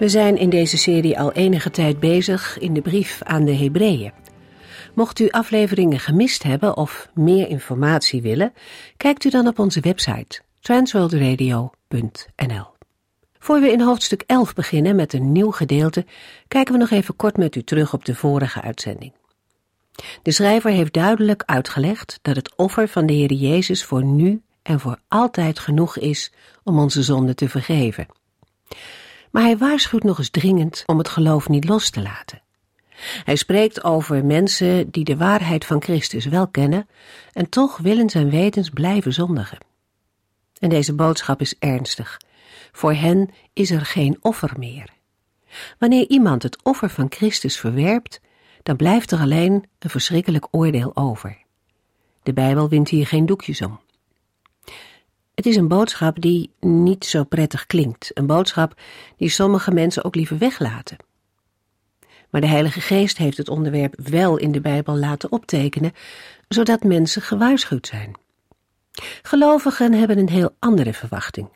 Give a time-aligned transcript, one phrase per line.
[0.00, 4.12] We zijn in deze serie al enige tijd bezig in de brief aan de Hebreeën.
[4.94, 8.52] Mocht u afleveringen gemist hebben of meer informatie willen,
[8.96, 12.66] kijkt u dan op onze website transworldradio.nl.
[13.38, 16.06] Voor we in hoofdstuk 11 beginnen met een nieuw gedeelte,
[16.48, 19.12] kijken we nog even kort met u terug op de vorige uitzending.
[20.22, 24.80] De schrijver heeft duidelijk uitgelegd dat het offer van de Heer Jezus voor nu en
[24.80, 26.32] voor altijd genoeg is
[26.64, 28.06] om onze zonde te vergeven.
[29.30, 32.42] Maar hij waarschuwt nog eens dringend om het geloof niet los te laten.
[33.24, 36.88] Hij spreekt over mensen die de waarheid van Christus wel kennen
[37.32, 39.58] en toch willens en wetens blijven zondigen.
[40.58, 42.20] En deze boodschap is ernstig.
[42.72, 44.88] Voor hen is er geen offer meer.
[45.78, 48.20] Wanneer iemand het offer van Christus verwerpt,
[48.62, 51.38] dan blijft er alleen een verschrikkelijk oordeel over.
[52.22, 53.80] De Bijbel wint hier geen doekjes om.
[55.40, 58.80] Het is een boodschap die niet zo prettig klinkt, een boodschap
[59.16, 60.96] die sommige mensen ook liever weglaten.
[62.30, 65.92] Maar de Heilige Geest heeft het onderwerp wel in de Bijbel laten optekenen,
[66.48, 68.14] zodat mensen gewaarschuwd zijn.
[69.22, 71.48] Gelovigen hebben een heel andere verwachting.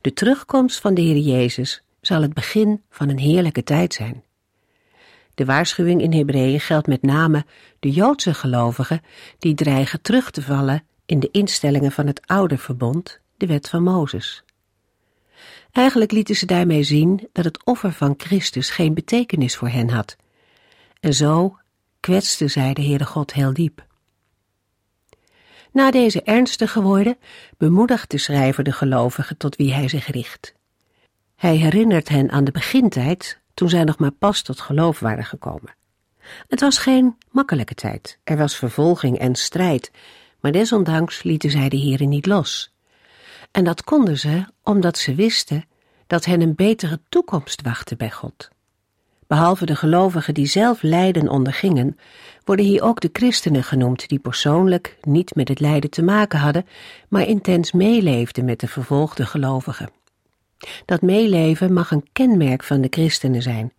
[0.00, 4.24] De terugkomst van de Heer Jezus zal het begin van een heerlijke tijd zijn.
[5.34, 7.44] De waarschuwing in Hebreeën geldt met name
[7.78, 9.00] de Joodse gelovigen
[9.38, 13.82] die dreigen terug te vallen in de instellingen van het oude verbond, de wet van
[13.82, 14.44] Mozes.
[15.72, 20.16] Eigenlijk lieten ze daarmee zien dat het offer van Christus geen betekenis voor hen had.
[21.00, 21.56] En zo
[22.00, 23.86] kwetste zij de Heere God heel diep.
[25.72, 27.18] Na deze ernstige woorden
[27.56, 30.54] bemoedigt de schrijver de gelovigen tot wie hij zich richt.
[31.36, 35.74] Hij herinnert hen aan de begintijd, toen zij nog maar pas tot geloof waren gekomen.
[36.48, 39.90] Het was geen makkelijke tijd, er was vervolging en strijd,
[40.40, 42.72] maar desondanks lieten zij de Heere niet los.
[43.50, 45.64] En dat konden ze omdat ze wisten
[46.06, 48.48] dat hen een betere toekomst wachtte bij God.
[49.26, 51.98] Behalve de gelovigen die zelf lijden ondergingen,
[52.44, 56.66] worden hier ook de christenen genoemd die persoonlijk niet met het lijden te maken hadden,
[57.08, 59.90] maar intens meeleefden met de vervolgde gelovigen.
[60.84, 63.72] Dat meeleven mag een kenmerk van de christenen zijn,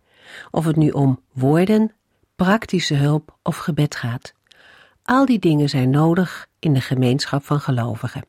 [0.50, 1.92] of het nu om woorden,
[2.36, 4.34] praktische hulp of gebed gaat.
[5.02, 8.24] Al die dingen zijn nodig in de gemeenschap van gelovigen.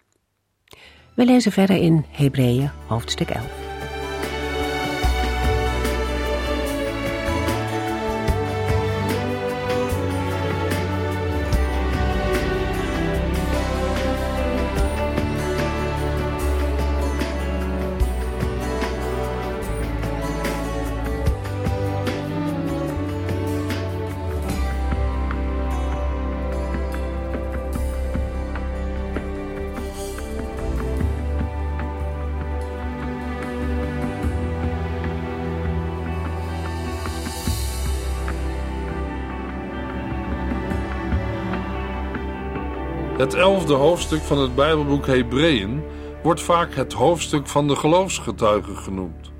[1.13, 3.70] We lezen verder in Hebreeën hoofdstuk 11.
[43.21, 45.83] Het elfde hoofdstuk van het Bijbelboek Hebreeën
[46.23, 49.31] wordt vaak het hoofdstuk van de geloofsgetuigen genoemd.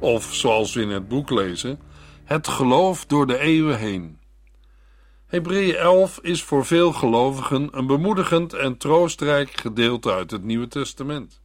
[0.00, 1.80] Of, zoals we in het boek lezen,
[2.24, 4.18] het geloof door de eeuwen heen.
[5.26, 11.40] Hebreeën 11 is voor veel gelovigen een bemoedigend en troostrijk gedeelte uit het Nieuwe Testament.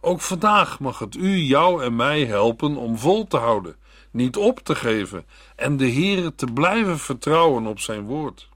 [0.00, 3.76] Ook vandaag mag het u, jou en mij helpen om vol te houden,
[4.10, 5.26] niet op te geven
[5.56, 8.48] en de Heere te blijven vertrouwen op zijn woord.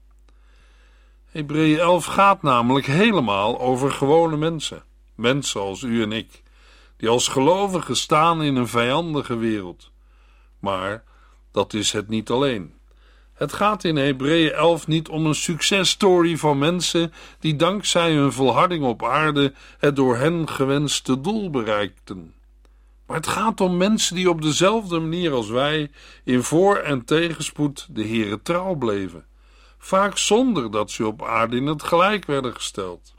[1.33, 4.83] Hebreeën 11 gaat namelijk helemaal over gewone mensen.
[5.15, 6.43] Mensen als u en ik,
[6.97, 9.91] die als gelovigen staan in een vijandige wereld.
[10.59, 11.03] Maar
[11.51, 12.73] dat is het niet alleen.
[13.33, 18.83] Het gaat in Hebreeën 11 niet om een successtory van mensen die dankzij hun volharding
[18.83, 22.33] op aarde het door hen gewenste doel bereikten.
[23.05, 25.91] Maar het gaat om mensen die op dezelfde manier als wij
[26.23, 29.25] in voor- en tegenspoed de Heere trouw bleven
[29.85, 33.13] vaak zonder dat ze op aarde in het gelijk werden gesteld.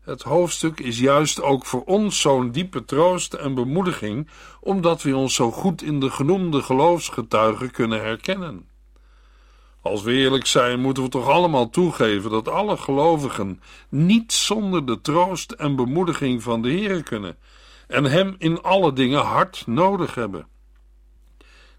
[0.00, 4.28] Het hoofdstuk is juist ook voor ons zo'n diepe troost en bemoediging,
[4.60, 8.68] omdat we ons zo goed in de genoemde geloofsgetuigen kunnen herkennen.
[9.80, 15.00] Als we eerlijk zijn, moeten we toch allemaal toegeven dat alle gelovigen niet zonder de
[15.00, 17.36] troost en bemoediging van de Heer kunnen
[17.86, 20.46] en Hem in alle dingen hard nodig hebben.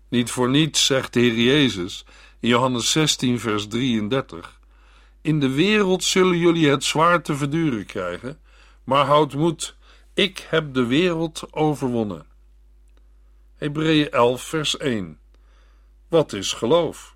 [0.10, 2.06] Niet voor niets zegt de Heer Jezus
[2.40, 4.60] Johannes 16, vers 33:
[5.22, 8.40] In de wereld zullen jullie het zwaar te verduren krijgen,
[8.84, 9.76] maar houd moed,
[10.14, 12.26] ik heb de wereld overwonnen.
[13.56, 15.20] Hebreeën 11, vers 1.
[16.08, 17.16] Wat is geloof?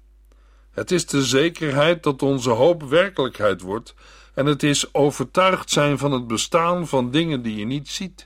[0.71, 3.93] Het is de zekerheid dat onze hoop werkelijkheid wordt
[4.33, 8.25] en het is overtuigd zijn van het bestaan van dingen die je niet ziet.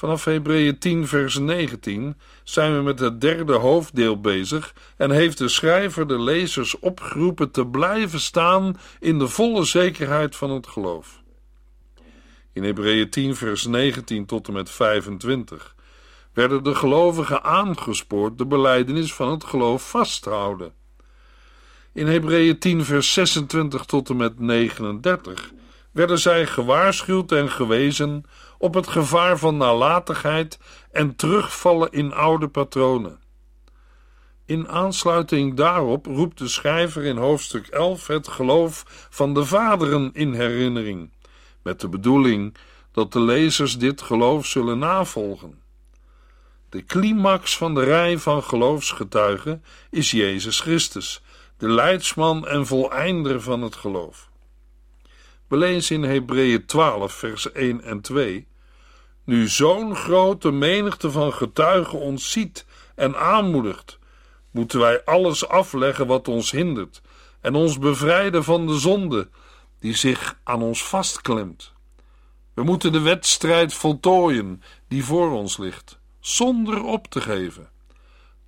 [0.00, 5.48] Vanaf Hebreeën 10, vers 19 zijn we met het derde hoofddeel bezig en heeft de
[5.48, 11.22] schrijver de lezers opgeroepen te blijven staan in de volle zekerheid van het geloof.
[12.52, 15.74] In Hebreeën 10, vers 19 tot en met 25
[16.32, 20.72] werden de gelovigen aangespoord de beleidenis van het geloof vast te houden.
[21.92, 25.52] In Hebreeën 10, vers 26 tot en met 39
[25.92, 28.24] werden zij gewaarschuwd en gewezen
[28.60, 30.58] op het gevaar van nalatigheid
[30.92, 33.20] en terugvallen in oude patronen.
[34.44, 40.32] In aansluiting daarop roept de schrijver in hoofdstuk 11 het geloof van de vaderen in
[40.32, 41.10] herinnering,
[41.62, 42.56] met de bedoeling
[42.92, 45.62] dat de lezers dit geloof zullen navolgen.
[46.68, 51.22] De climax van de rij van geloofsgetuigen is Jezus Christus,
[51.56, 54.30] de leidsman en voleinder van het geloof.
[55.48, 58.48] We in Hebreeën 12, vers 1 en 2:
[59.24, 63.98] Nu zo'n grote menigte van getuigen ons ziet en aanmoedigt,
[64.50, 67.00] moeten wij alles afleggen wat ons hindert
[67.40, 69.28] en ons bevrijden van de zonde
[69.78, 71.72] die zich aan ons vastklemt.
[72.54, 77.70] We moeten de wedstrijd voltooien die voor ons ligt, zonder op te geven.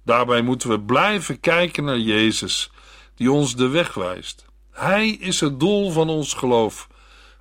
[0.05, 2.71] Daarbij moeten we blijven kijken naar Jezus,
[3.15, 4.45] die ons de weg wijst.
[4.71, 6.89] Hij is het doel van ons geloof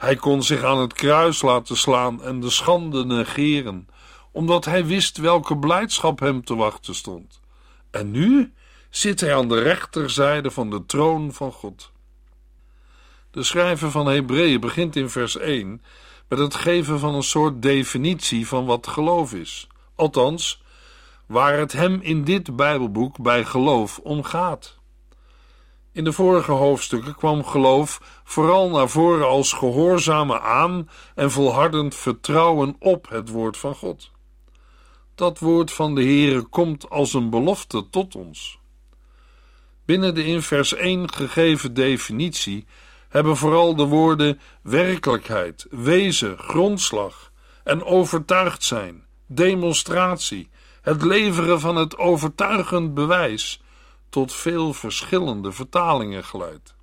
[0.01, 3.87] hij kon zich aan het kruis laten slaan en de schande negeren,
[4.31, 7.39] omdat hij wist welke blijdschap hem te wachten stond.
[7.91, 8.53] En nu
[8.89, 11.91] zit hij aan de rechterzijde van de troon van God.
[13.31, 15.81] De schrijver van Hebreeën begint in vers 1
[16.27, 19.67] met het geven van een soort definitie van wat geloof is.
[19.95, 20.63] Althans,
[21.25, 24.79] waar het hem in dit Bijbelboek bij geloof om gaat.
[25.93, 32.75] In de vorige hoofdstukken kwam geloof vooral naar voren als gehoorzame aan en volhardend vertrouwen
[32.79, 34.11] op het woord van God.
[35.15, 38.59] Dat woord van de Heere komt als een belofte tot ons.
[39.85, 42.65] Binnen de in vers 1 gegeven definitie
[43.09, 47.31] hebben vooral de woorden werkelijkheid, wezen, grondslag
[47.63, 50.49] en overtuigd zijn, demonstratie,
[50.81, 53.61] het leveren van het overtuigend bewijs
[54.11, 56.73] tot veel verschillende vertalingen geleid.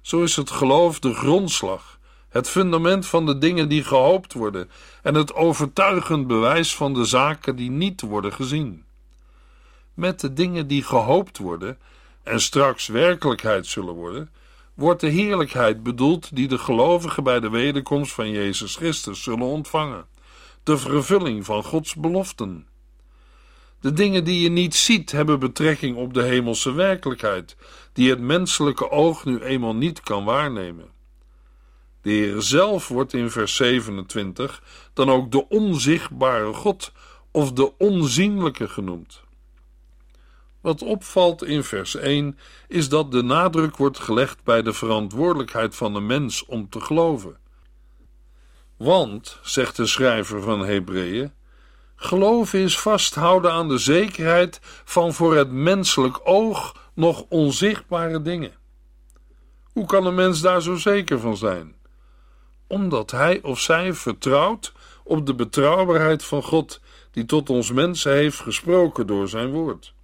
[0.00, 1.98] Zo is het geloof de grondslag,
[2.28, 4.70] het fundament van de dingen die gehoopt worden
[5.02, 8.84] en het overtuigend bewijs van de zaken die niet worden gezien.
[9.94, 11.78] Met de dingen die gehoopt worden
[12.22, 14.30] en straks werkelijkheid zullen worden,
[14.74, 20.06] wordt de heerlijkheid bedoeld die de gelovigen bij de wederkomst van Jezus Christus zullen ontvangen,
[20.62, 22.66] de vervulling van Gods beloften.
[23.80, 27.56] De dingen die je niet ziet hebben betrekking op de hemelse werkelijkheid,
[27.92, 30.90] die het menselijke oog nu eenmaal niet kan waarnemen.
[32.02, 34.62] De Heer zelf wordt in vers 27
[34.92, 36.92] dan ook de onzichtbare God
[37.30, 39.24] of de onzienlijke genoemd.
[40.60, 45.92] Wat opvalt in vers 1 is dat de nadruk wordt gelegd bij de verantwoordelijkheid van
[45.92, 47.36] de mens om te geloven.
[48.76, 51.32] Want, zegt de schrijver van Hebreeën,
[51.96, 58.52] Geloven is vasthouden aan de zekerheid van voor het menselijk oog nog onzichtbare dingen.
[59.72, 61.74] Hoe kan een mens daar zo zeker van zijn?
[62.66, 64.72] Omdat hij of zij vertrouwt
[65.04, 69.94] op de betrouwbaarheid van God, die tot ons mensen heeft gesproken door zijn woord.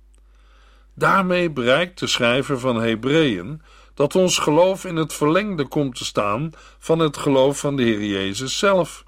[0.94, 3.62] Daarmee bereikt de schrijver van Hebreeën
[3.94, 8.04] dat ons geloof in het verlengde komt te staan van het geloof van de Heer
[8.04, 9.04] Jezus zelf.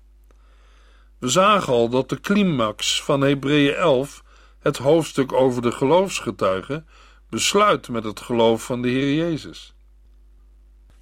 [1.25, 4.23] We zagen al dat de climax van Hebreeën 11,
[4.59, 6.87] het hoofdstuk over de geloofsgetuigen,
[7.31, 9.75] besluit met het geloof van de Heer Jezus.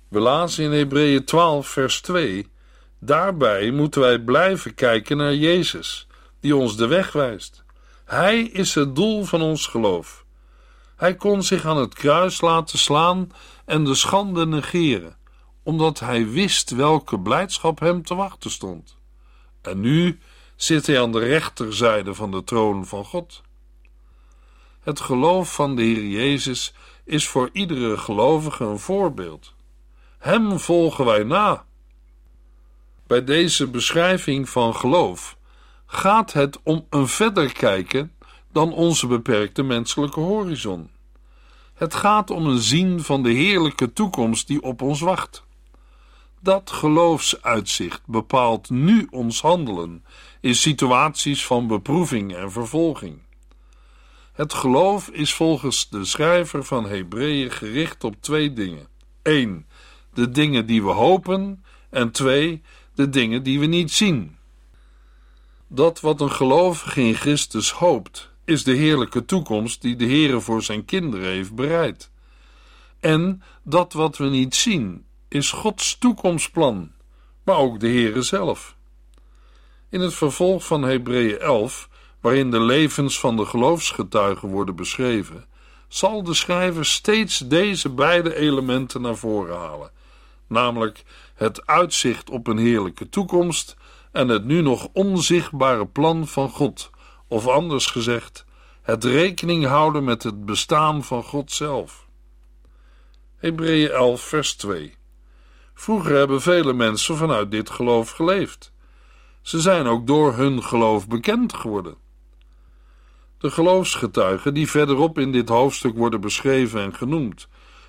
[0.08, 2.50] We lazen in Hebreeën 12, vers 2:
[2.98, 6.06] Daarbij moeten wij blijven kijken naar Jezus,
[6.40, 7.64] die ons de weg wijst.
[8.04, 10.24] Hij is het doel van ons geloof.
[10.96, 13.32] Hij kon zich aan het kruis laten slaan
[13.64, 15.16] en de schande negeren,
[15.62, 19.00] omdat hij wist welke blijdschap hem te wachten stond.
[19.62, 20.18] En nu
[20.56, 23.42] zit hij aan de rechterzijde van de troon van God.
[24.82, 29.54] Het geloof van de Heer Jezus is voor iedere gelovige een voorbeeld.
[30.18, 31.64] Hem volgen wij na.
[33.06, 35.36] Bij deze beschrijving van geloof
[35.86, 38.12] gaat het om een verder kijken
[38.52, 40.90] dan onze beperkte menselijke horizon.
[41.74, 45.44] Het gaat om een zien van de heerlijke toekomst die op ons wacht.
[46.42, 50.04] Dat geloofsuitzicht bepaalt nu ons handelen
[50.40, 53.18] in situaties van beproeving en vervolging.
[54.32, 58.86] Het geloof is volgens de schrijver van Hebreeën gericht op twee dingen:
[59.22, 59.66] 1.
[60.14, 62.62] De dingen die we hopen, en 2.
[62.94, 64.36] De dingen die we niet zien.
[65.68, 70.62] Dat wat een gelovige in Christus hoopt, is de heerlijke toekomst die de Heere voor
[70.62, 72.10] zijn kinderen heeft bereid.
[73.00, 76.92] En dat wat we niet zien, is Gods toekomstplan,
[77.44, 78.76] maar ook de Heere zelf.
[79.88, 81.88] In het vervolg van Hebreeën 11,
[82.20, 85.44] waarin de levens van de geloofsgetuigen worden beschreven,
[85.88, 89.90] zal de schrijver steeds deze beide elementen naar voren halen,
[90.46, 93.76] namelijk het uitzicht op een heerlijke toekomst
[94.12, 96.90] en het nu nog onzichtbare plan van God,
[97.28, 98.44] of anders gezegd,
[98.82, 102.06] het rekening houden met het bestaan van God zelf.
[103.36, 105.00] Hebreeën 11, vers 2.
[105.74, 108.72] Vroeger hebben vele mensen vanuit dit geloof geleefd.
[109.42, 111.96] Ze zijn ook door hun geloof bekend geworden.
[113.38, 117.48] De geloofsgetuigen die verderop in dit hoofdstuk worden beschreven en genoemd,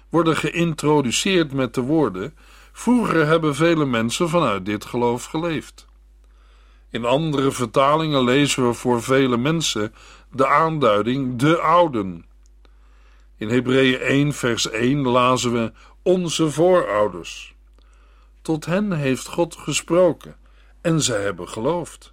[0.09, 2.37] worden geïntroduceerd met de woorden:
[2.71, 5.85] Vroeger hebben vele mensen vanuit dit geloof geleefd.
[6.89, 9.93] In andere vertalingen lezen we voor vele mensen
[10.31, 12.25] de aanduiding de ouden.
[13.37, 15.71] In Hebreeën 1 vers 1 lazen we
[16.01, 17.52] onze voorouders.
[18.43, 20.35] Tot hen heeft God gesproken
[20.81, 22.12] en zij hebben geloofd.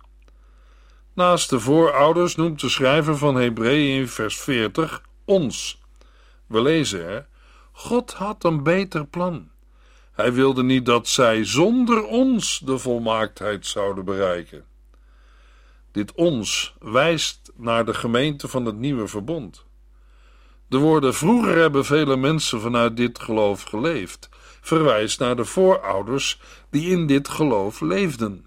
[1.12, 5.80] Naast de voorouders noemt de schrijver van Hebreeën in vers 40 ons.
[6.46, 7.26] We lezen er:
[7.72, 9.50] God had een beter plan.
[10.12, 14.64] Hij wilde niet dat zij zonder ons de volmaaktheid zouden bereiken.
[15.92, 19.64] Dit ons wijst naar de gemeente van het nieuwe verbond.
[20.66, 24.28] De woorden vroeger hebben vele mensen vanuit dit geloof geleefd,
[24.60, 26.40] verwijst naar de voorouders
[26.70, 28.44] die in dit geloof leefden.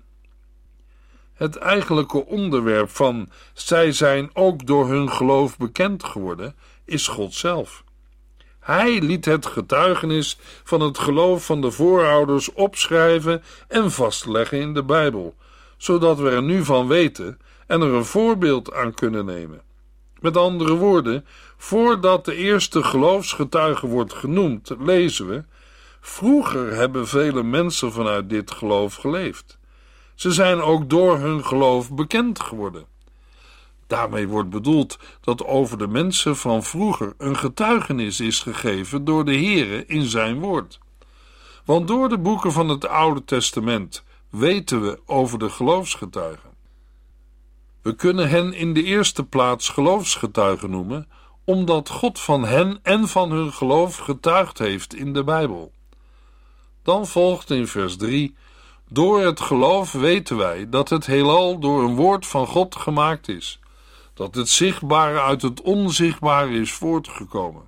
[1.34, 6.56] Het eigenlijke onderwerp van zij zijn ook door hun geloof bekend geworden,
[6.86, 7.84] is God zelf.
[8.60, 14.84] Hij liet het getuigenis van het geloof van de voorouders opschrijven en vastleggen in de
[14.84, 15.36] Bijbel,
[15.78, 19.62] zodat we er nu van weten en er een voorbeeld aan kunnen nemen.
[20.20, 21.26] Met andere woorden,
[21.58, 25.44] voordat de eerste geloofsgetuige wordt genoemd, lezen we:
[26.06, 29.58] Vroeger hebben vele mensen vanuit dit geloof geleefd.
[30.16, 32.86] Ze zijn ook door hun geloof bekend geworden.
[33.88, 39.36] Daarmee wordt bedoeld dat over de mensen van vroeger een getuigenis is gegeven door de
[39.36, 40.80] Heere in zijn woord.
[41.66, 46.50] Want door de boeken van het Oude Testament weten we over de geloofsgetuigen.
[47.82, 51.08] We kunnen hen in de eerste plaats geloofsgetuigen noemen,
[51.44, 55.72] omdat God van hen en van hun geloof getuigd heeft in de Bijbel.
[56.84, 58.36] Dan volgt in vers 3:
[58.90, 63.60] Door het geloof weten wij dat het heelal door een woord van God gemaakt is
[64.14, 67.68] dat het zichtbare uit het onzichtbare is voortgekomen.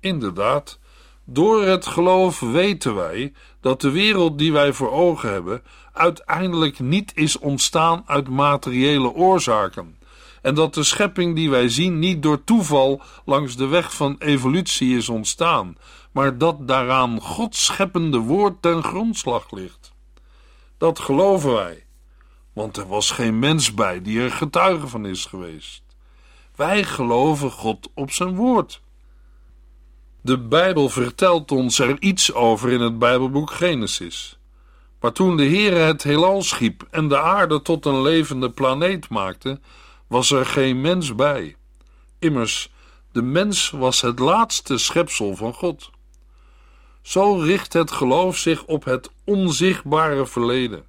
[0.00, 0.78] Inderdaad,
[1.24, 5.62] door het geloof weten wij dat de wereld die wij voor ogen hebben
[5.92, 9.98] uiteindelijk niet is ontstaan uit materiële oorzaken
[10.42, 14.96] en dat de schepping die wij zien niet door toeval langs de weg van evolutie
[14.96, 15.76] is ontstaan,
[16.12, 19.92] maar dat daaraan Gods scheppende woord ten grondslag ligt.
[20.78, 21.84] Dat geloven wij
[22.52, 25.82] want er was geen mens bij die er getuige van is geweest.
[26.56, 28.80] Wij geloven God op zijn woord.
[30.20, 34.38] De Bijbel vertelt ons er iets over in het Bijbelboek Genesis.
[35.00, 39.60] Maar toen de Heere het heelal schiep en de aarde tot een levende planeet maakte,
[40.06, 41.56] was er geen mens bij.
[42.18, 42.70] Immers,
[43.12, 45.90] de mens was het laatste schepsel van God.
[47.02, 50.84] Zo richt het geloof zich op het onzichtbare verleden.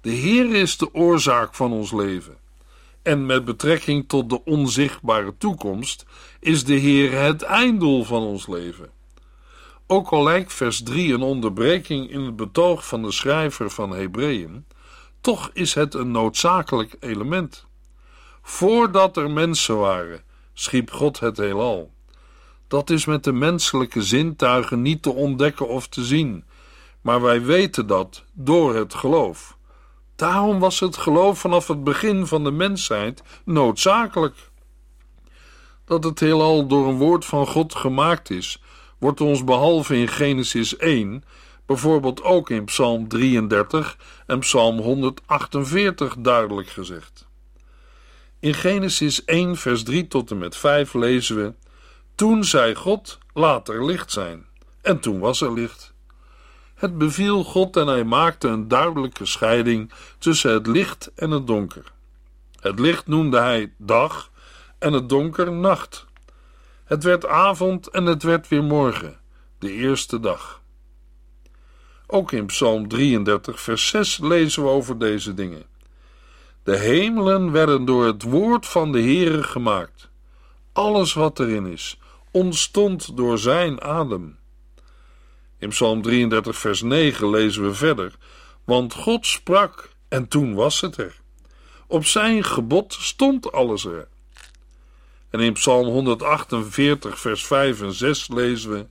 [0.00, 2.36] De Heer is de oorzaak van ons leven.
[3.02, 6.04] En met betrekking tot de onzichtbare toekomst
[6.40, 8.90] is de Heer het einddoel van ons leven.
[9.86, 14.66] Ook al lijkt vers 3 een onderbreking in het betoog van de schrijver van Hebreeën,
[15.20, 17.66] toch is het een noodzakelijk element.
[18.42, 20.22] Voordat er mensen waren,
[20.52, 21.93] schiep God het heelal.
[22.74, 26.44] Dat is met de menselijke zintuigen niet te ontdekken of te zien,
[27.00, 29.56] maar wij weten dat door het geloof.
[30.16, 34.50] Daarom was het geloof vanaf het begin van de mensheid noodzakelijk.
[35.84, 38.62] Dat het heelal door een woord van God gemaakt is,
[38.98, 41.24] wordt ons behalve in Genesis 1
[41.66, 47.26] bijvoorbeeld ook in Psalm 33 en Psalm 148 duidelijk gezegd.
[48.40, 51.52] In Genesis 1, vers 3 tot en met 5 lezen we:
[52.14, 54.46] Toen zei God: Laat er licht zijn.
[54.82, 55.94] En toen was er licht.
[56.74, 61.92] Het beviel God en hij maakte een duidelijke scheiding tussen het licht en het donker.
[62.60, 64.30] Het licht noemde hij dag
[64.78, 66.06] en het donker nacht.
[66.84, 69.20] Het werd avond en het werd weer morgen,
[69.58, 70.62] de eerste dag.
[72.06, 75.62] Ook in Psalm 33, vers 6 lezen we over deze dingen.
[76.62, 80.08] De hemelen werden door het woord van de Heere gemaakt.
[80.72, 81.98] Alles wat erin is,
[82.34, 84.38] ontstond door zijn adem.
[85.58, 88.14] In Psalm 33, vers 9 lezen we verder:
[88.64, 91.20] Want God sprak en toen was het er.
[91.86, 94.08] Op zijn gebod stond alles er.
[95.30, 98.86] En in Psalm 148, vers 5 en 6 lezen we: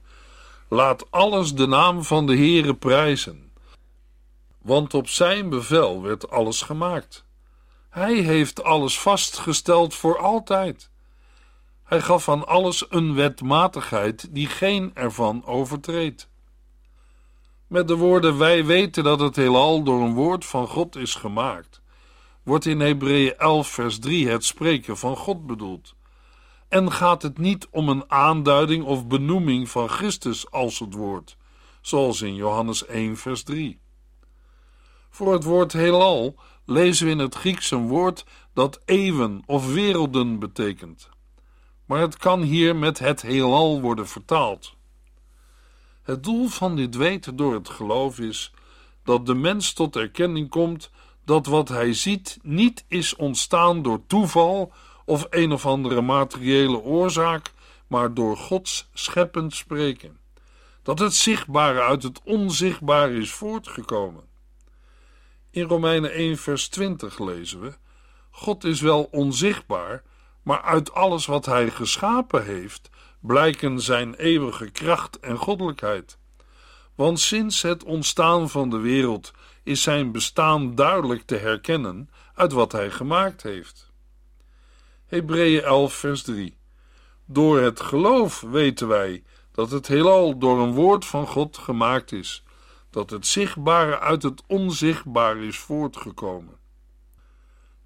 [0.67, 3.51] Laat alles de naam van de Heere prijzen.
[4.61, 7.25] Want op zijn bevel werd alles gemaakt.
[7.89, 10.91] Hij heeft alles vastgesteld voor altijd.
[11.93, 16.29] Hij gaf aan alles een wetmatigheid die geen ervan overtreedt.
[17.67, 21.81] Met de woorden: Wij weten dat het heelal door een woord van God is gemaakt,
[22.43, 25.95] wordt in Hebreeën 11, vers 3 het spreken van God bedoeld.
[26.67, 31.37] En gaat het niet om een aanduiding of benoeming van Christus als het woord,
[31.81, 33.79] zoals in Johannes 1, vers 3.
[35.09, 36.35] Voor het woord heelal
[36.65, 41.11] lezen we in het Grieks een woord dat eeuwen of werelden betekent.
[41.85, 44.75] Maar het kan hier met het heelal worden vertaald.
[46.03, 48.53] Het doel van dit weten door het geloof is
[49.03, 50.91] dat de mens tot erkenning komt
[51.25, 54.73] dat wat hij ziet niet is ontstaan door toeval
[55.05, 57.51] of een of andere materiële oorzaak,
[57.87, 60.19] maar door Gods scheppend spreken.
[60.83, 64.23] Dat het zichtbare uit het onzichtbare is voortgekomen.
[65.49, 67.73] In Romeinen 1, vers 20 lezen we:
[68.31, 70.03] God is wel onzichtbaar,
[70.43, 76.17] maar uit alles wat hij geschapen heeft, blijken zijn eeuwige kracht en goddelijkheid.
[76.95, 79.31] Want sinds het ontstaan van de wereld
[79.63, 83.91] is zijn bestaan duidelijk te herkennen uit wat hij gemaakt heeft.
[85.05, 86.57] Hebreeën 11, vers 3.
[87.25, 92.43] Door het geloof weten wij dat het heelal door een woord van God gemaakt is,
[92.89, 96.57] dat het zichtbare uit het onzichtbare is voortgekomen.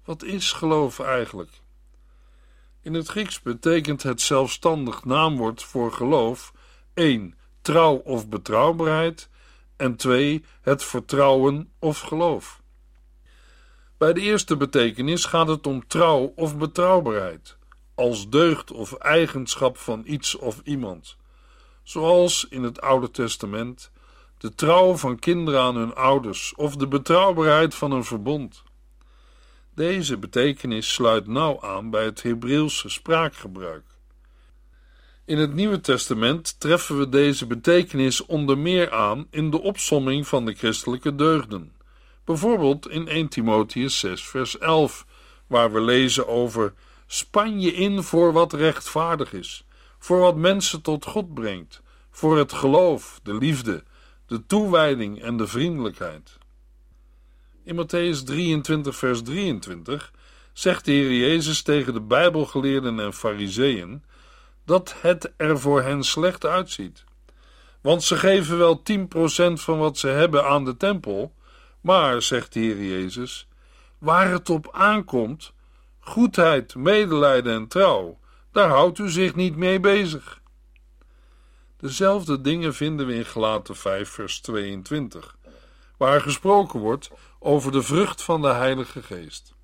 [0.04, 1.50] Wat is geloof eigenlijk?
[2.88, 6.52] In het Grieks betekent het zelfstandig naamwoord voor geloof
[6.94, 7.34] 1.
[7.62, 9.28] Trouw of betrouwbaarheid
[9.76, 10.44] en 2.
[10.60, 12.62] Het vertrouwen of geloof.
[13.98, 17.56] Bij de eerste betekenis gaat het om trouw of betrouwbaarheid,
[17.94, 21.16] als deugd of eigenschap van iets of iemand,
[21.82, 23.90] zoals in het Oude Testament
[24.38, 28.62] de trouw van kinderen aan hun ouders of de betrouwbaarheid van een verbond.
[29.78, 33.84] Deze betekenis sluit nauw aan bij het Hebreeuwse spraakgebruik.
[35.24, 40.44] In het Nieuwe Testament treffen we deze betekenis onder meer aan in de opsomming van
[40.44, 41.72] de christelijke deugden.
[42.24, 45.06] Bijvoorbeeld in 1 Timotheus 6, vers 11,
[45.46, 46.74] waar we lezen over:
[47.06, 49.64] Span je in voor wat rechtvaardig is,
[49.98, 53.84] voor wat mensen tot God brengt, voor het geloof, de liefde,
[54.26, 56.37] de toewijding en de vriendelijkheid.
[57.68, 60.12] In Matthäus 23, vers 23
[60.52, 64.04] zegt de Heer Jezus tegen de Bijbelgeleerden en Fariseeën
[64.64, 67.04] dat het er voor hen slecht uitziet.
[67.80, 71.34] Want ze geven wel 10% van wat ze hebben aan de tempel,
[71.80, 73.48] maar, zegt de Heer Jezus,
[73.98, 75.52] waar het op aankomt,
[76.00, 78.18] goedheid, medelijden en trouw,
[78.52, 80.40] daar houdt u zich niet mee bezig.
[81.76, 85.36] Dezelfde dingen vinden we in Gelaten 5, vers 22,
[85.96, 89.54] waar gesproken wordt over de vrucht van de Heilige Geest.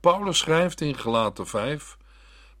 [0.00, 1.96] Paulus schrijft in Gelaten 5: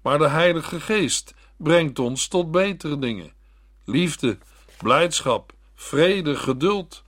[0.02, 3.32] Maar de Heilige Geest brengt ons tot betere dingen:
[3.84, 4.38] liefde,
[4.78, 7.04] blijdschap, vrede, geduld,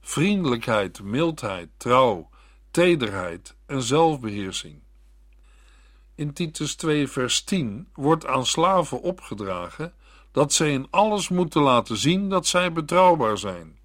[0.00, 2.28] vriendelijkheid, mildheid, trouw,
[2.70, 4.82] tederheid en zelfbeheersing.
[6.14, 9.94] In Titus 2, vers 10 wordt aan slaven opgedragen
[10.32, 13.79] dat zij in alles moeten laten zien dat zij betrouwbaar zijn.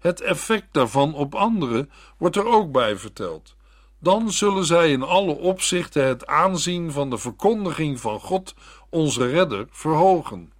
[0.00, 3.54] Het effect daarvan op anderen wordt er ook bij verteld.
[3.98, 8.54] Dan zullen zij in alle opzichten het aanzien van de verkondiging van God,
[8.88, 10.52] onze redder, verhogen.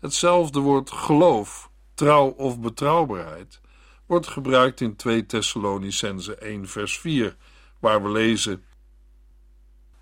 [0.00, 3.60] Hetzelfde woord geloof, trouw of betrouwbaarheid
[4.06, 7.36] wordt gebruikt in 2 Thessalonicense 1 vers 4,
[7.78, 8.64] waar we lezen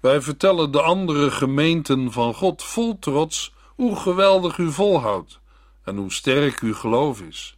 [0.00, 5.40] Wij vertellen de andere gemeenten van God vol trots hoe geweldig u volhoudt
[5.84, 7.57] en hoe sterk uw geloof is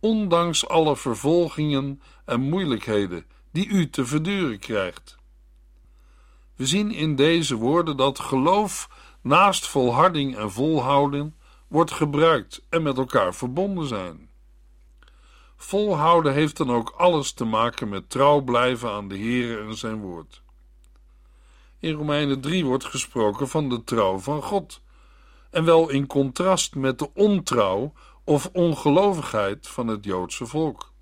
[0.00, 5.18] ondanks alle vervolgingen en moeilijkheden die u te verduren krijgt.
[6.56, 8.88] We zien in deze woorden dat geloof
[9.20, 11.34] naast volharding en volhouden
[11.68, 14.28] wordt gebruikt en met elkaar verbonden zijn.
[15.56, 20.00] Volhouden heeft dan ook alles te maken met trouw blijven aan de Heer en zijn
[20.00, 20.42] woord.
[21.78, 24.80] In Romeinen 3 wordt gesproken van de trouw van God,
[25.50, 27.92] en wel in contrast met de ontrouw
[28.30, 30.92] of ongelovigheid van het Joodse volk.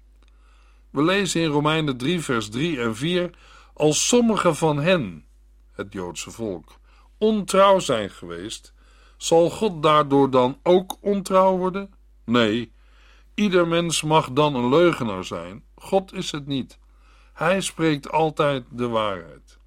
[0.90, 3.30] We lezen in Romeinen 3, vers 3 en 4:
[3.74, 5.24] Als sommige van hen,
[5.72, 6.78] het Joodse volk,
[7.18, 8.74] ontrouw zijn geweest,
[9.16, 11.94] zal God daardoor dan ook ontrouw worden?
[12.24, 12.72] Nee,
[13.34, 15.64] ieder mens mag dan een leugenaar zijn.
[15.74, 16.78] God is het niet.
[17.32, 19.58] Hij spreekt altijd de waarheid.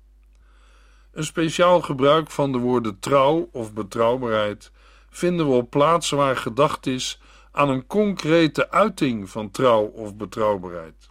[1.12, 4.71] Een speciaal gebruik van de woorden trouw of betrouwbaarheid
[5.10, 7.19] vinden we op plaatsen waar gedacht is
[7.52, 11.10] aan een concrete uiting van trouw of betrouwbaarheid.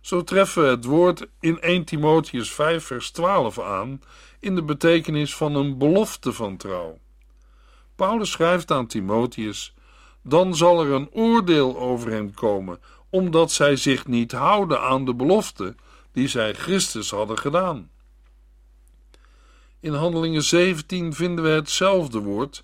[0.00, 4.02] Zo treffen we het woord in 1 Timotheus 5 vers 12 aan
[4.40, 6.98] in de betekenis van een belofte van trouw.
[7.96, 9.74] Paulus schrijft aan Timotheus:
[10.22, 15.14] Dan zal er een oordeel over hen komen, omdat zij zich niet houden aan de
[15.14, 15.74] belofte
[16.12, 17.90] die zij Christus hadden gedaan.
[19.80, 22.62] In Handelingen 17 vinden we hetzelfde woord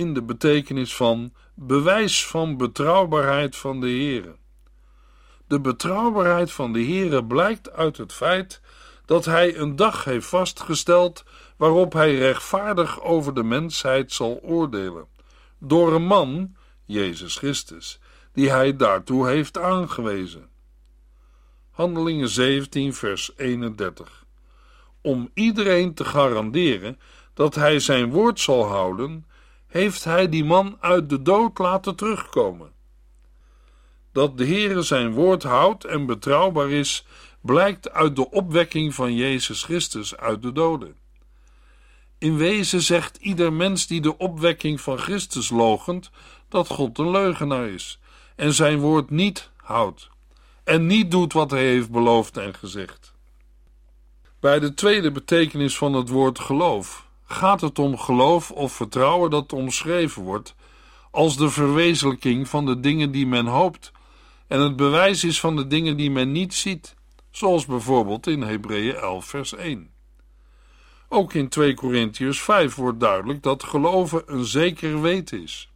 [0.00, 4.36] in de betekenis van bewijs van betrouwbaarheid van de Heere.
[5.46, 8.60] De betrouwbaarheid van de Heere blijkt uit het feit
[9.04, 11.24] dat hij een dag heeft vastgesteld
[11.56, 15.06] waarop hij rechtvaardig over de mensheid zal oordelen,
[15.58, 18.00] door een man, Jezus Christus,
[18.32, 20.48] die hij daartoe heeft aangewezen.
[21.70, 24.24] Handelingen 17, vers 31.
[25.02, 26.98] Om iedereen te garanderen
[27.34, 29.24] dat hij zijn woord zal houden,
[29.70, 32.72] heeft hij die man uit de dood laten terugkomen.
[34.12, 37.06] Dat de Heere zijn woord houdt en betrouwbaar is,
[37.40, 40.96] blijkt uit de opwekking van Jezus Christus uit de doden.
[42.18, 46.10] In wezen zegt ieder mens die de opwekking van Christus logent
[46.48, 47.98] dat God een leugenaar is
[48.36, 50.08] en zijn woord niet houdt
[50.64, 53.12] en niet doet wat hij heeft beloofd en gezegd.
[54.40, 59.52] Bij de tweede betekenis van het woord geloof gaat het om geloof of vertrouwen dat
[59.52, 60.54] omschreven wordt
[61.10, 63.92] als de verwezenlijking van de dingen die men hoopt
[64.46, 66.94] en het bewijs is van de dingen die men niet ziet,
[67.30, 69.90] zoals bijvoorbeeld in Hebreeën 11 vers 1.
[71.08, 75.70] Ook in 2 Korintiërs 5 wordt duidelijk dat geloven een zeker weten is.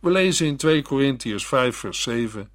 [0.00, 2.50] We lezen in 2 Korintiërs 5 vers 7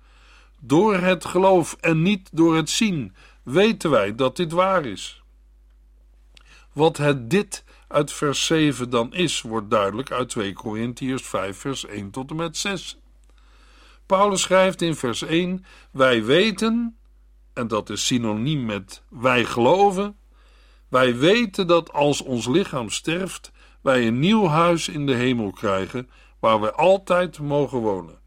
[0.60, 5.22] Door het geloof en niet door het zien weten wij dat dit waar is.
[6.74, 11.86] Wat het dit uit vers 7 dan is, wordt duidelijk uit 2 Korintiërs 5 vers
[11.86, 13.00] 1 tot en met 6.
[14.06, 16.98] Paulus schrijft in vers 1: Wij weten,
[17.54, 20.18] en dat is synoniem met wij geloven,
[20.90, 23.52] wij weten dat als ons lichaam sterft,
[23.82, 28.20] wij een nieuw huis in de hemel krijgen, waar we altijd mogen wonen.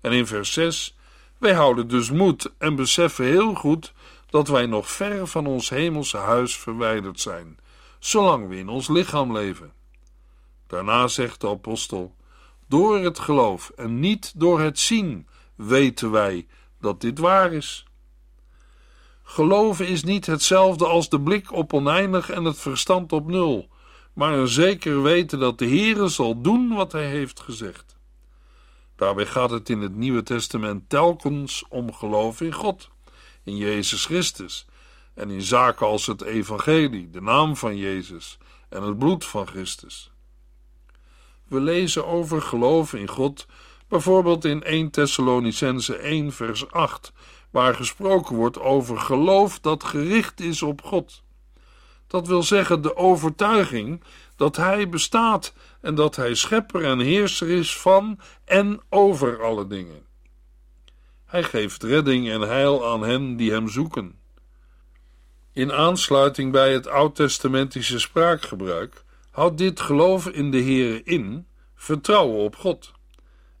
[0.00, 0.96] En in vers 6:
[1.38, 3.92] Wij houden dus moed en beseffen heel goed
[4.26, 7.58] dat wij nog ver van ons hemelse huis verwijderd zijn
[8.00, 9.72] zolang we in ons lichaam leven.
[10.66, 12.14] Daarna zegt de apostel:
[12.68, 16.46] Door het geloof en niet door het zien weten wij
[16.80, 17.84] dat dit waar is.
[19.22, 23.68] Geloven is niet hetzelfde als de blik op oneindig en het verstand op nul,
[24.12, 27.96] maar een zeker weten dat de Heere zal doen wat hij heeft gezegd.
[28.96, 32.90] Daarbij gaat het in het Nieuwe Testament telkens om geloof in God,
[33.44, 34.66] in Jezus Christus
[35.14, 40.10] en in zaken als het evangelie, de naam van Jezus en het bloed van Christus.
[41.48, 43.46] We lezen over geloof in God,
[43.88, 47.12] bijvoorbeeld in 1 Thessalonicense 1 vers 8,
[47.50, 51.22] waar gesproken wordt over geloof dat gericht is op God.
[52.06, 54.02] Dat wil zeggen de overtuiging
[54.36, 60.06] dat Hij bestaat en dat Hij schepper en heerser is van en over alle dingen.
[61.24, 64.19] Hij geeft redding en heil aan hen die Hem zoeken.
[65.60, 72.56] In aansluiting bij het oud-testamentische spraakgebruik houdt dit geloven in de Heere in vertrouwen op
[72.56, 72.92] God.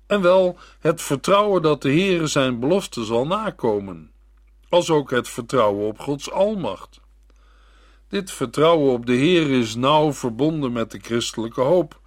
[0.06, 4.10] En wel het vertrouwen dat de Heere zijn belofte zal nakomen,
[4.68, 7.00] als ook het vertrouwen op Gods almacht.
[8.08, 12.00] Dit vertrouwen op de Heer is nauw verbonden met de christelijke hoop,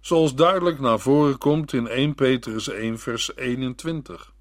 [0.00, 4.32] zoals duidelijk naar voren komt in 1 Petrus 1 vers 21.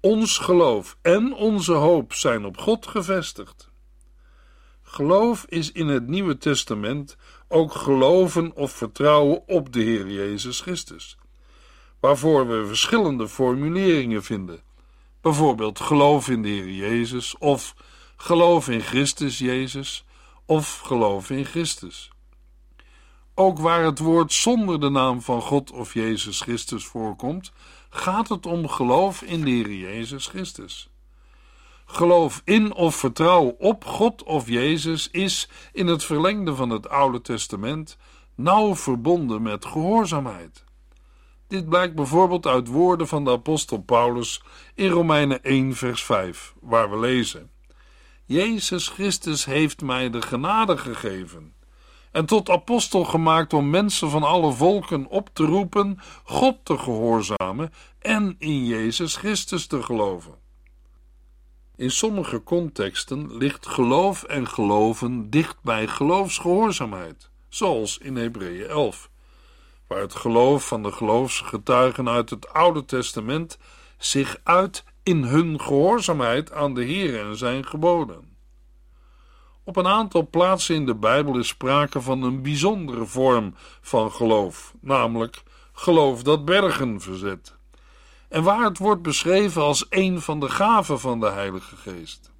[0.00, 3.65] Ons geloof en onze hoop zijn op God gevestigd.
[4.96, 7.16] Geloof is in het Nieuwe Testament
[7.48, 11.16] ook geloven of vertrouwen op de Heer Jezus Christus,
[12.00, 14.60] waarvoor we verschillende formuleringen vinden.
[15.20, 17.74] Bijvoorbeeld geloof in de Heer Jezus of
[18.16, 20.04] geloof in Christus Jezus
[20.46, 22.10] of geloven in Christus.
[23.34, 27.52] Ook waar het woord zonder de naam van God of Jezus Christus voorkomt,
[27.90, 30.88] gaat het om geloof in de Heer Jezus Christus.
[31.88, 37.20] Geloof in of vertrouwen op God of Jezus is in het verlengde van het Oude
[37.20, 37.96] Testament
[38.34, 40.64] nauw verbonden met gehoorzaamheid.
[41.48, 44.42] Dit blijkt bijvoorbeeld uit woorden van de apostel Paulus
[44.74, 47.50] in Romeinen 1, vers 5, waar we lezen:
[48.24, 51.54] Jezus Christus heeft mij de genade gegeven
[52.16, 57.72] en tot apostel gemaakt om mensen van alle volken op te roepen God te gehoorzamen
[57.98, 60.45] en in Jezus Christus te geloven.
[61.76, 69.10] In sommige contexten ligt geloof en geloven dicht bij geloofsgehoorzaamheid, zoals in Hebreeën 11,
[69.86, 73.58] waar het geloof van de geloofsgetuigen uit het Oude Testament
[73.98, 78.36] zich uit in hun gehoorzaamheid aan de Heer en zijn geboden.
[79.64, 84.74] Op een aantal plaatsen in de Bijbel is sprake van een bijzondere vorm van geloof,
[84.80, 87.56] namelijk geloof dat bergen verzet.
[88.36, 92.32] En waar het wordt beschreven als een van de gaven van de Heilige Geest.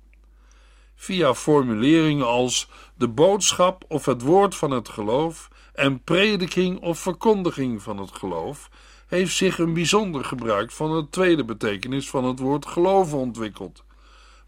[0.94, 7.82] Via formuleringen als de boodschap of het woord van het geloof en prediking of verkondiging
[7.82, 8.70] van het geloof
[9.06, 13.84] heeft zich een bijzonder gebruik van de tweede betekenis van het woord geloven ontwikkeld,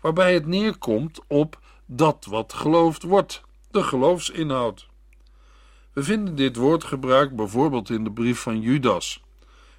[0.01, 4.89] waarbij het neerkomt op dat wat geloofd wordt, de geloofsinhoud.
[5.93, 9.27] We vinden dit woordgebruik bijvoorbeeld in de brief van Judas.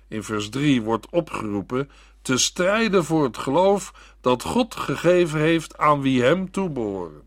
[0.09, 1.89] In vers 3 wordt opgeroepen
[2.21, 7.21] te strijden voor het geloof dat God gegeven heeft aan wie hem toebehoren.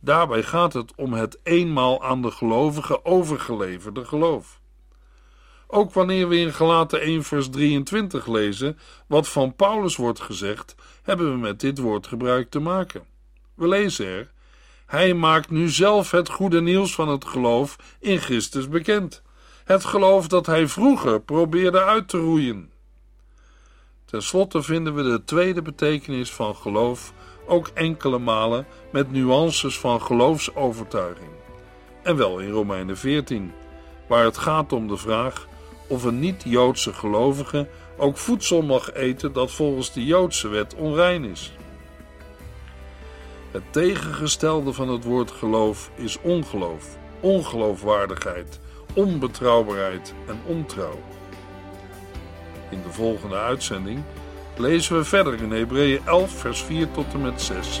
[0.00, 4.60] Daarbij gaat het om het eenmaal aan de gelovigen overgeleverde geloof.
[5.66, 11.32] Ook wanneer we in Galaten 1 vers 23 lezen wat van Paulus wordt gezegd, hebben
[11.32, 13.04] we met dit woordgebruik te maken.
[13.54, 14.32] We lezen er:
[14.86, 19.22] Hij maakt nu zelf het goede nieuws van het geloof in Christus bekend.
[19.64, 22.70] Het geloof dat hij vroeger probeerde uit te roeien.
[24.04, 27.12] Ten slotte vinden we de tweede betekenis van geloof
[27.46, 31.30] ook enkele malen met nuances van geloofsovertuiging.
[32.02, 33.52] En wel in Romeinen 14,
[34.08, 35.46] waar het gaat om de vraag
[35.86, 41.52] of een niet-Joodse gelovige ook voedsel mag eten dat volgens de Joodse wet onrein is.
[43.50, 48.60] Het tegengestelde van het woord geloof is ongeloof, ongeloofwaardigheid,
[48.94, 50.98] onbetrouwbaarheid en ontrouw.
[52.70, 54.02] In de volgende uitzending
[54.56, 57.80] lezen we verder in Hebreeën 11, vers 4 tot en met 6.